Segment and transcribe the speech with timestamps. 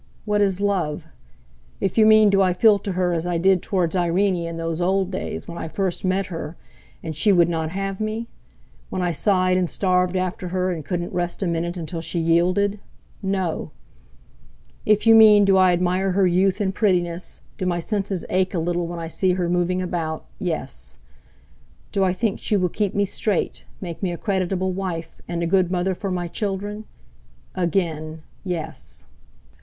[0.25, 1.05] What is love?
[1.79, 4.81] If you mean do I feel to her as I did towards Irene in those
[4.81, 6.57] old days when I first met her
[7.03, 8.27] and she would not have me;
[8.89, 13.69] when I sighed and starved after her and couldn't rest a minute until she yielded—no!
[14.87, 18.59] If you mean do I admire her youth and prettiness, do my senses ache a
[18.59, 20.97] little when I see her moving about—yes!
[21.91, 25.45] Do I think she will keep me straight, make me a creditable wife and a
[25.45, 29.05] good mother for my children?—again, yes!"